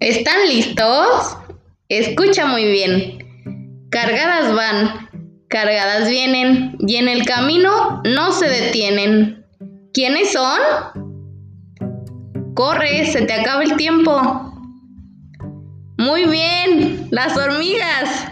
¿Están 0.00 0.48
listos? 0.48 1.36
Escucha 1.90 2.46
muy 2.46 2.64
bien. 2.64 3.86
Cargadas 3.90 4.54
van, 4.54 5.10
cargadas 5.48 6.08
vienen 6.08 6.74
y 6.78 6.96
en 6.96 7.06
el 7.06 7.26
camino 7.26 8.00
no 8.06 8.32
se 8.32 8.48
detienen. 8.48 9.44
¿Quiénes 9.92 10.32
son? 10.32 10.58
Corre, 12.54 13.04
se 13.12 13.26
te 13.26 13.34
acaba 13.34 13.62
el 13.62 13.76
tiempo. 13.76 14.54
Muy 15.98 16.24
bien, 16.24 17.08
las 17.10 17.36
hormigas. 17.36 18.26